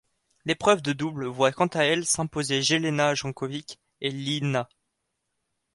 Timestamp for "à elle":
1.67-2.07